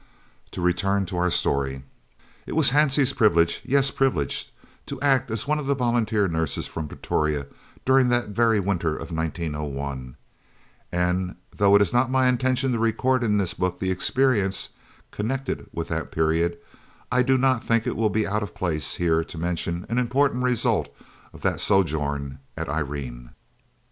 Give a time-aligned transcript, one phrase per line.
[0.49, 1.83] To return to our story.
[2.47, 4.51] It was Hansie's privilege yes, privilege
[4.87, 7.45] to act as one of the volunteer nurses from Pretoria
[7.85, 10.15] during that very winter of 1901,
[10.91, 14.69] and though it is not my intention to record in this book the experience
[15.11, 16.57] connected with that period,
[17.11, 20.41] I do not think it will be out of place here to mention an important
[20.43, 20.89] result
[21.31, 23.35] of that sojourn at Irene.